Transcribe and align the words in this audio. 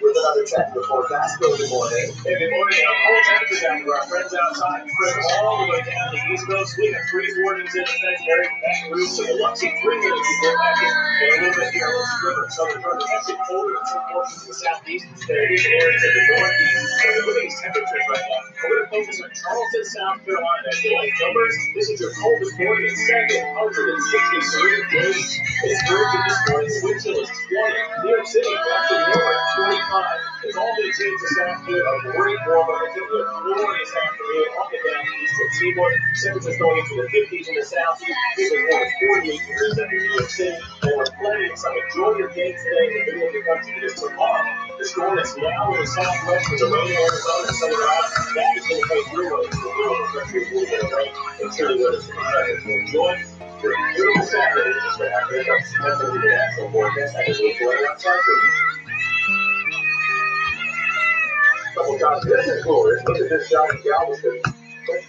with 0.00 0.16
another 0.16 0.44
check 0.44 0.68
before 0.74 1.06
Vasco 1.08 1.56
good 1.56 1.70
morning. 1.70 2.12
Hey, 2.20 2.36
good 2.36 2.52
morning. 2.52 2.80
I'm 2.84 2.96
Paul 3.06 3.20
temperature 3.24 3.60
down 3.64 3.76
to 3.80 3.88
Our 3.96 4.04
friends 4.06 4.32
outside 4.34 4.82
all 5.40 5.64
the 5.64 5.72
way 5.72 5.80
down 5.88 6.06
the 6.12 6.20
East 6.32 6.44
Coast. 6.46 6.76
We 6.76 6.92
have 6.92 7.04
freeze 7.08 7.36
warnings 7.40 7.72
in 7.72 7.82
effect 7.82 8.20
in 8.20 8.56
Baton 8.60 8.92
Rouge. 8.92 9.10
So 9.16 9.22
we'll 9.24 9.40
watch 9.40 9.56
some 9.56 9.72
three 9.80 9.98
minutes 10.00 10.26
before 10.26 10.56
back 10.58 10.78
in 10.84 10.92
and 10.92 11.30
a 11.32 11.36
little 11.48 11.54
bit 11.56 11.70
the 11.72 11.80
river. 11.80 12.44
Southern 12.52 12.80
Georgia. 12.82 13.06
Actually 13.08 13.40
colder 13.48 13.72
in 13.72 13.86
some 13.86 14.04
portions 14.12 14.42
of 14.42 14.48
the 14.48 14.56
southeast. 14.56 15.06
There 15.28 15.46
is 15.54 15.64
areas 15.64 16.02
of 16.04 16.12
the 16.12 16.22
northeast. 16.34 16.92
So 17.00 17.06
look 17.16 17.36
at 17.36 17.42
these 17.46 17.58
temperatures 17.62 18.06
right 18.10 18.24
now. 18.26 18.40
We're 18.52 18.68
going 18.68 18.84
to 18.84 18.90
focus 18.92 19.16
on 19.24 19.30
Charleston, 19.32 19.84
South 19.96 20.18
Carolina. 20.26 20.68
Today's 20.76 21.16
numbers. 21.24 21.54
This 21.72 21.86
is 21.88 21.98
your 22.04 22.12
coldest 22.20 22.54
morning 22.60 22.86
in 22.90 22.96
763 22.96 24.92
days. 24.92 25.28
It's 25.64 25.80
Georgia 25.88 26.20
this 26.26 26.40
morning. 26.52 26.72
Wind 26.84 26.98
chill 27.00 27.18
is 27.22 27.30
20. 27.32 27.86
New 28.04 28.10
York 28.12 28.26
City, 28.26 28.52
back 28.52 29.05
25. 29.96 30.44
It's 30.44 30.56
all 30.56 30.74
been 30.76 30.92
changed 30.92 31.22
this 31.24 31.38
afternoon. 31.40 31.80
A 31.80 32.12
great 32.12 32.40
warm 32.46 32.68
up. 32.68 32.84
Going 32.92 33.08
to 33.08 33.16
a 33.16 33.26
floor 33.32 33.72
this 33.80 33.92
afternoon 33.96 34.48
on 34.60 34.66
the 34.68 34.78
southeastern 34.84 35.50
seaboard. 35.56 35.94
Temperatures 36.20 36.58
going 36.60 36.78
into 36.84 36.94
the 37.00 37.08
50s 37.08 37.48
in 37.48 37.54
the 37.56 37.64
southeast. 37.64 38.20
We've 38.36 38.52
been 38.52 38.64
warm 38.68 38.88
48 39.24 39.40
degrees 39.40 39.78
in 39.78 39.86
New 39.88 40.04
York 40.12 40.28
City. 40.28 40.58
And 40.84 40.92
we're 40.96 41.12
planning 41.16 41.56
some 41.56 41.72
enjoy 41.72 42.12
your 42.20 42.30
day 42.36 42.52
today 42.52 42.84
in 42.84 42.92
the 42.92 43.12
middle 43.16 43.28
of 43.28 43.32
the 43.32 43.42
country 43.48 43.72
because 43.80 43.96
tomorrow 43.96 44.44
the 44.76 44.84
storm 44.84 45.16
that's 45.16 45.32
now 45.36 45.72
in 45.72 45.80
the 45.80 45.88
southwest 45.88 46.44
with 46.52 46.60
the 46.60 46.68
rain 46.68 46.92
Arizona 46.92 47.48
and 47.48 47.56
southern 47.56 47.88
out, 47.88 48.06
that 48.36 48.52
is 48.60 48.64
going 48.68 48.80
to 48.80 48.86
play 48.92 49.02
through 49.08 49.32
us. 49.32 49.48
The 49.48 49.70
middle 49.80 49.96
of 49.96 50.00
the 50.04 50.20
country 50.20 50.40
will 50.52 50.66
get 50.68 50.84
a 50.84 50.88
rain 50.92 51.12
and 51.40 51.48
chilly 51.56 51.76
weather 51.80 52.00
to 52.04 52.12
So 52.12 52.68
enjoy 52.68 53.12
your 53.64 53.72
beautiful 53.96 54.28
Saturday. 54.28 54.76
Just 54.76 54.98
to 55.00 55.06
have 55.08 55.24
this. 55.32 55.46
That's 55.48 55.96
what 56.04 56.12
we 56.12 56.18
did. 56.20 56.36
Just 57.32 57.40
look 57.40 57.60
right 57.64 57.88
outside 57.88 58.20
for 58.20 58.36
you. 58.44 58.85
Couple 61.76 61.98
times. 61.98 62.24
Glorious. 62.64 63.04
Look 63.04 63.20
at 63.20 63.28
this 63.28 63.52
shot 63.52 63.68
in 63.68 63.76
Galveston. 63.84 64.40
It's 64.88 65.04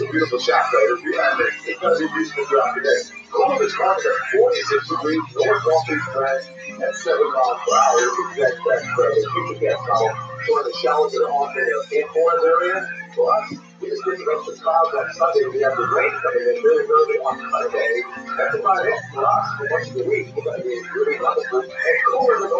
a 0.00 0.04
beautiful 0.12 0.38
shot, 0.38 0.68
though. 0.68 0.92
If 0.92 1.00
you 1.00 1.16
have 1.16 1.40
it, 1.40 1.48
it's 1.64 1.80
be 1.80 2.04
beautiful 2.12 2.44
throughout 2.44 2.76
the 2.76 2.84
day. 2.84 3.00
Columbus 3.32 3.72
starts 3.72 4.04
at 4.04 4.12
46 4.36 4.84
degrees, 4.90 5.24
north 5.32 5.64
northeast 5.64 6.04
winds 6.12 6.52
at 6.76 6.92
7 6.92 7.32
miles 7.32 7.56
per 7.64 7.72
hour. 7.72 8.04
Exact 8.36 8.60
that 8.60 8.84
credit. 8.92 9.24
Future 9.32 9.64
gas 9.64 9.80
column 9.88 10.12
showing 10.44 10.68
the 10.68 10.76
showers 10.84 11.16
that 11.16 11.24
are 11.24 11.32
on 11.32 11.48
the 11.56 11.64
inboard 11.96 12.44
area. 12.44 12.84
For 13.16 13.32
us, 13.32 13.56
we 13.80 13.88
just 13.88 14.04
get 14.04 14.20
of 14.20 14.44
the 14.44 14.60
clouds 14.60 14.92
on 14.92 15.08
Sunday. 15.16 15.48
We 15.56 15.64
have 15.64 15.72
the 15.72 15.88
rain 15.88 16.12
coming 16.20 16.52
in 16.52 16.60
really 16.60 16.84
early 16.84 17.16
on 17.24 17.40
Monday. 17.48 18.04
That's 18.36 18.60
about 18.60 18.84
it 18.84 19.00
for 19.08 19.24
us. 19.24 19.56
For 19.56 19.64
much 19.72 19.88
of 19.88 19.94
the 19.94 20.04
week, 20.04 20.36
we're 20.36 20.44
going 20.44 20.60
to 20.60 20.68
be 20.68 20.76
really 20.92 21.16
wonderful 21.16 21.64
and 21.64 21.96
cooler 22.12 22.44
than. 22.44 22.59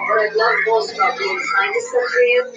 I 0.09 0.29
love 0.35 0.55
most 0.67 0.93
about 0.95 1.17
being 1.17 1.39
kind 1.55 1.73
to 2.55 2.56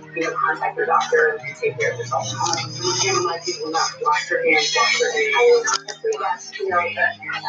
you 0.00 0.03
you 0.14 0.22
know, 0.22 0.32
contact 0.38 0.76
your 0.76 0.86
doctor 0.86 1.38
and 1.42 1.56
take 1.56 1.78
care 1.78 1.92
of 1.92 1.98
yourself. 1.98 2.24
You 2.30 2.94
can't 3.02 3.26
let 3.26 3.44
people 3.44 3.70
not 3.70 3.90
wash 4.02 4.28
their 4.28 4.44
hands, 4.46 4.74
wash 4.76 4.98
their 5.00 5.10
hands. 5.10 5.66
Hopefully 5.74 6.14
that's, 6.22 6.58
you 6.58 6.68
know, 6.68 6.78
the 6.78 7.02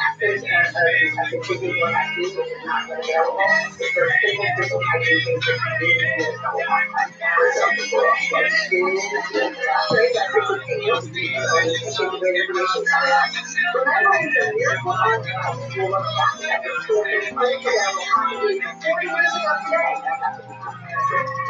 actors 0.09 0.41
and 0.41 0.51
infected 1.05 1.41
people 1.43 1.69
who 1.69 1.83
are 1.83 1.91
vaccines, 1.91 2.33
which 2.35 2.49
is 2.49 2.65
not 2.65 2.89
available. 2.89 3.37
If 3.77 3.89
there's 3.93 4.13
simple 4.25 4.45
physical 4.57 4.81
hygiene 4.81 5.21
things 5.25 5.45
that 5.45 5.57
you 5.61 5.87
need 5.87 5.99
do, 5.99 6.25
it's 6.25 6.41
double 6.41 6.65
time. 6.65 6.89
For 7.37 7.45
example, 7.45 7.85
for 7.85 8.01
us, 8.09 8.31
like 8.33 8.49
school, 8.49 8.97
doctors, 8.97 10.11
that 10.15 10.25
takes 10.33 10.49
a 10.49 10.59
few 10.65 10.77
years 10.81 11.05
to 11.05 11.09
do, 11.13 11.21
and 11.21 11.69
it's 11.69 11.99
information 11.99 12.81
to 12.81 12.97
that. 13.05 13.29
Remember, 13.75 14.17
it's 14.25 14.37
a 14.41 14.57
miracle 14.57 14.89
on 14.89 15.21
top 15.21 15.53
of 15.53 15.69
the 15.69 15.85
fact 16.17 16.41
that 16.41 16.59
the 16.65 16.71
school 16.81 17.05
is 17.05 17.29
40 17.29 19.05
years 19.05 19.33
ago 19.37 19.53
today. 19.65 19.93
That's 20.01 20.64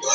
How 0.00 0.12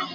about 0.00 0.13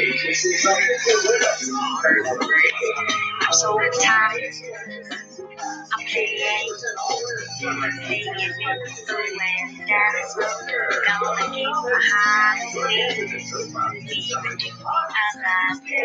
agency 0.00 0.48
is 0.50 0.64
not 0.64 0.80
going 0.80 1.60
to. 1.60 1.66
I'm 3.42 3.52
so 3.52 3.78
tired. 4.02 4.54
I'm 5.80 6.06
paying. 6.06 6.68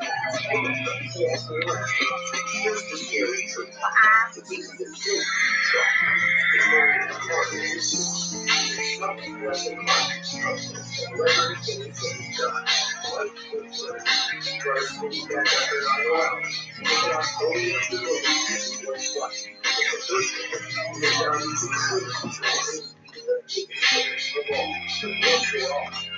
you 25.55 26.18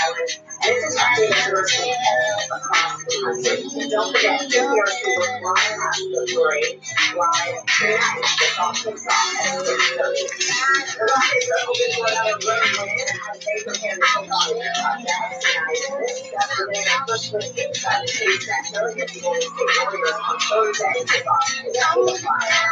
Don't 0.71 0.79
forget, 4.15 4.39
if 4.41 4.53
you're 4.53 4.71
a 4.71 4.87
super 4.87 5.27
fly, 5.41 5.59
have 5.59 5.99
the 5.99 6.23
great 6.31 6.79
fly 7.11 7.59
experience. 7.59 8.39
It's 8.39 8.55
awesome 8.57 8.95
sauce. 8.95 9.51
The 9.51 9.75
rock 11.11 11.27
is 11.35 11.51
open 11.67 11.91
for 11.91 12.07
another 12.07 12.39
burn 12.39 12.71
and 12.79 12.87
they 12.87 13.03
prepare 13.67 13.67
to 13.67 13.99
take 13.99 14.31
on 14.31 14.55
your 14.55 14.71
podcast. 14.79 15.43
And 15.43 15.59
I 15.59 15.75
discovered 16.07 16.71
it 16.71 16.87
at 16.87 17.03
first 17.07 17.33
with 17.33 17.51
inside 17.59 18.03
the 18.03 18.07
taste 18.07 18.47
that 18.47 18.63
million 18.71 19.07
people 19.07 19.33
to 19.33 19.39
take 19.41 19.81
orders 19.83 20.13
on 20.23 20.39
Thursday. 20.39 20.93
It's 20.95 21.11
awesome. 21.27 21.65
It's 21.67 21.83
on 21.83 22.05
the 22.05 22.15
fire. 22.15 22.71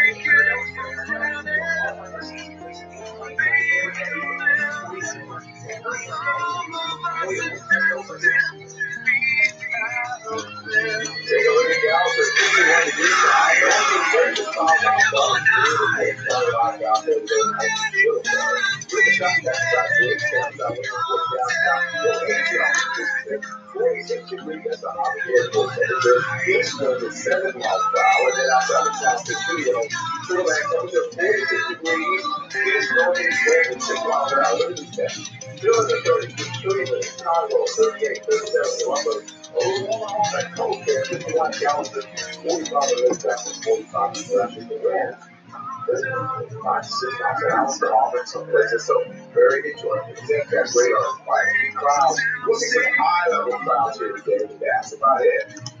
This 26.81 27.23
7 27.23 27.53
miles 27.59 27.83
per 27.93 28.01
hour. 28.01 28.31
Then 28.35 28.49
outside 28.49 28.87
of 28.89 28.95
South 28.95 29.21
Studio, 29.21 29.77
Turtleback 30.25 30.65
temperature 30.73 31.05
46 31.13 31.69
degrees. 31.69 32.23
This 32.49 32.91
northeast 32.97 33.39
wind 33.45 33.83
6 33.83 33.99
miles 34.09 34.33
per 34.33 34.41
hour. 34.41 34.57
Look 34.57 34.71
at 34.71 34.77
this 34.77 34.89
thing. 34.97 35.57
Feeling 35.61 35.87
the 35.87 36.01
30, 36.01 36.33
Cleveland, 36.57 37.03
Chicago, 37.05 37.65
38, 37.69 38.25
37, 38.25 38.65
Columbus. 38.81 39.41
Oh, 39.53 40.25
that 40.33 40.55
cold 40.57 40.81
there, 40.87 41.05
51 41.05 41.51
gallons, 41.59 41.89
45 41.89 42.49
minutes, 42.49 43.23
that's 43.23 43.63
45 43.63 44.29
minutes 44.29 44.57
in 44.57 44.67
the 44.67 44.79
wind. 44.81 45.15
Five, 46.63 46.85
six 46.85 47.13
miles 47.21 47.81
an 47.81 47.89
hour 47.89 47.93
all 47.93 48.17
in 48.17 48.25
some 48.25 48.45
places, 48.49 48.87
so 48.87 49.03
very 49.35 49.69
enjoyable. 49.69 50.15
Think 50.15 50.49
that 50.49 50.73
radar, 50.73 51.13
quiet 51.25 51.75
crowds. 51.75 52.21
We'll 52.47 52.57
see 52.57 52.79
high 52.97 53.29
level 53.37 53.59
crowds 53.59 53.99
here 53.99 54.13
today, 54.17 54.57
that's 54.59 54.93
about 54.93 55.21
it. 55.21 55.80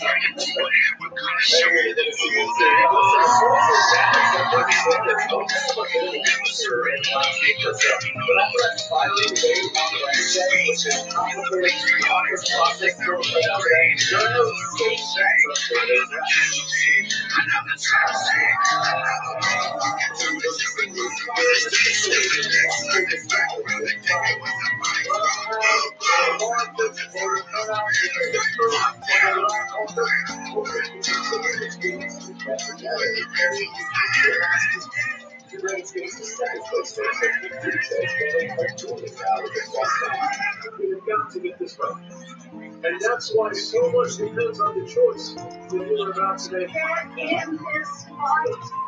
to 0.00 0.06
get 0.06 0.40
this 41.60 41.78
right. 42.52 42.69
And 42.82 43.00
that's 43.00 43.32
why 43.34 43.52
so 43.52 43.92
much 43.92 44.16
depends 44.16 44.58
on 44.60 44.78
the 44.78 44.86
choice 44.86 45.34
that 45.34 45.70
you're 45.72 46.12
about 46.12 46.38
to 46.38 46.52
make. 46.52 46.70
In 46.70 47.58
this 47.58 48.06
fight. 48.08 48.80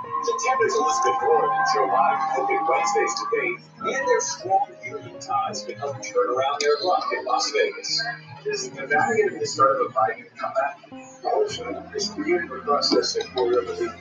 There's 0.61 0.75
Elizabeth 0.75 1.19
Warren 1.23 1.51
and 1.53 1.67
Joe 1.75 1.89
Biden 1.89 2.19
hoping 2.33 2.65
Wednesday's 2.69 3.15
debate 3.21 3.59
and 3.81 4.09
their 4.09 4.21
strong 4.21 4.69
union 4.85 5.19
ties 5.21 5.65
can 5.65 5.77
help 5.77 6.01
turn 6.03 6.31
around 6.31 6.61
their 6.61 6.77
luck 6.83 7.05
in 7.19 7.25
Las 7.25 7.51
Vegas. 7.51 8.03
Is 8.47 8.69
going 8.69 8.89
to 8.89 9.29
be 9.31 9.39
the 9.39 9.47
start 9.47 9.81
of 9.81 9.87
a 9.87 9.91
Biden 9.91 10.27
comeback? 10.39 10.79
Also, 11.25 11.85
is 11.95 12.15
the 12.15 12.23
union 12.23 12.49
processing 12.49 13.27
for 13.35 13.51
the 13.51 13.93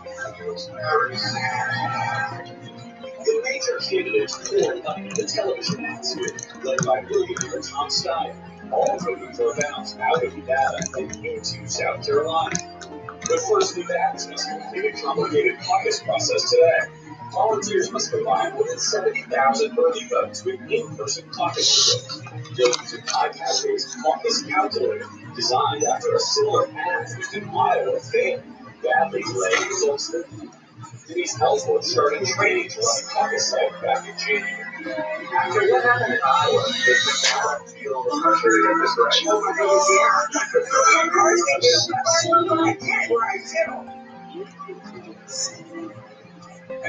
The 3.26 3.42
major 3.44 3.78
candidates 3.80 4.36
up 4.38 4.96
the 5.16 5.26
television 5.26 5.86
atmosphere, 5.86 6.38
led 6.64 6.86
by 6.86 7.02
billionaire 7.02 7.62
Tom 7.62 7.90
Steyer, 7.90 8.36
all 8.72 8.98
hoping 9.00 9.34
for 9.34 9.52
a 9.52 9.62
bounce 9.62 9.98
out 9.98 10.24
of 10.24 10.36
Nevada 10.36 10.78
and 10.98 11.26
into 11.26 11.68
South 11.68 12.06
Carolina. 12.06 12.56
But 13.28 13.40
first, 13.40 13.78
Nevada's 13.78 14.28
must 14.28 14.50
complete 14.50 14.96
a 14.96 15.02
complicated 15.02 15.60
caucus 15.60 16.02
process 16.02 16.50
today. 16.50 16.94
Volunteers 17.32 17.92
must 17.92 18.12
combine 18.12 18.54
more 18.54 18.68
than 18.68 18.80
70,000 18.80 19.78
early 19.80 20.06
votes 20.06 20.44
with 20.44 20.60
in-person 20.70 21.30
caucus 21.30 22.22
use 22.58 22.94
an 22.94 23.02
iPad-based 23.02 23.98
caucus 24.04 24.44
calculator 24.44 25.06
designed 25.36 25.84
after 25.84 26.14
a 26.14 26.20
similar 26.20 26.68
app 26.68 27.08
used 27.18 27.34
in 27.34 27.50
Iowa 27.50 28.00
failed, 28.00 28.44
badly 28.84 29.22
delaying 29.22 29.68
results 29.70 30.14
Denise 31.08 31.42
Ellsworth 31.42 31.86
started 31.86 32.26
training 32.26 32.70
to 32.70 32.80
run 32.80 33.04
caucus 33.10 33.50
site 33.50 33.82
back 33.82 34.08
in 34.08 34.18
January. 34.18 34.61
And 34.84 34.96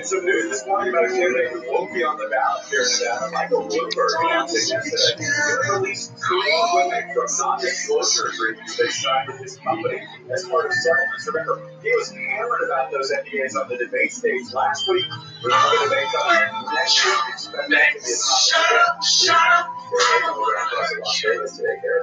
some 0.06 0.24
news 0.24 0.48
this 0.48 0.66
morning 0.66 0.88
about 0.88 1.04
a 1.04 1.08
candidate 1.08 1.52
who 1.52 1.60
won't 1.70 1.92
be 1.92 2.02
on 2.02 2.16
the 2.16 2.28
ballot 2.30 2.64
here 2.70 2.80
Nevada, 2.80 3.30
Michael 3.32 3.68
Bloomberg, 3.68 4.08
announced 4.24 4.70
yesterday 4.70 5.18
he 5.18 5.24
would 5.28 5.68
release 5.76 6.08
three 6.08 6.64
women 6.72 7.12
from 7.12 7.26
non-disclosure 7.38 8.28
agreements 8.32 8.78
they 8.78 8.88
signed 8.88 9.28
with 9.28 9.42
his 9.42 9.58
company 9.58 10.00
as 10.32 10.48
part 10.48 10.64
of 10.64 10.72
settlements. 10.72 11.26
Remember, 11.26 11.60
he 11.82 11.90
was 11.90 12.10
hammered 12.10 12.62
about 12.64 12.90
those 12.90 13.12
NDAs 13.12 13.54
on 13.60 13.68
the 13.68 13.76
debate 13.76 14.12
stage 14.12 14.50
last 14.54 14.88
week. 14.88 15.04
To 15.42 15.48
to. 15.48 15.54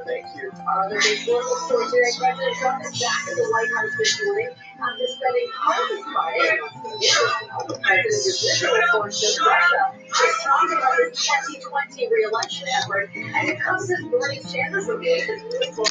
Thank 0.05 0.25
you. 0.35 0.51
Uh, 0.51 0.89
the 0.89 0.95
historical 0.95 1.55
story 1.55 1.85
today, 1.85 2.11
President 2.19 2.99
back 2.99 3.29
the 3.35 3.43
White 3.47 3.69
House 3.77 3.95
this 3.97 4.25
morning 4.25 4.49
spending 5.07 5.47
the 7.67 7.79
is 8.07 8.25
visual 8.41 8.77
portion 8.91 9.41
of 9.41 9.47
Russia. 9.47 9.98
About 10.09 10.97
his 11.11 11.27
2020 11.27 12.07
re-election 12.09 12.67
effort, 12.81 13.09
and 13.13 13.49
it 13.49 13.59
comes 13.59 13.91
as 13.91 13.99
Bernie 14.09 14.41
Sanders 14.41 14.87
reveals 14.87 15.21
his 15.23 15.41
political 15.43 15.85